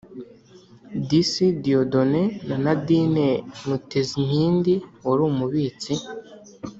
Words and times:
Disi 1.07 1.45
Dieudonné 1.63 2.23
na 2.47 2.55
Nadine 2.63 3.27
Mutezinkindi 3.67 4.73
wari 5.05 5.23
umubitsi 5.31 5.93